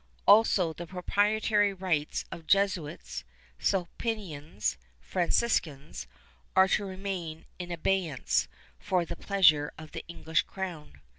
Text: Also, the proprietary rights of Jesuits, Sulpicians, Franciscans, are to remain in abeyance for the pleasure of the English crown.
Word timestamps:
Also, 0.25 0.73
the 0.73 0.87
proprietary 0.87 1.75
rights 1.75 2.25
of 2.31 2.47
Jesuits, 2.47 3.23
Sulpicians, 3.59 4.79
Franciscans, 4.99 6.07
are 6.55 6.67
to 6.69 6.85
remain 6.85 7.45
in 7.59 7.69
abeyance 7.71 8.47
for 8.79 9.05
the 9.05 9.15
pleasure 9.15 9.71
of 9.77 9.91
the 9.91 10.03
English 10.07 10.41
crown. 10.41 11.01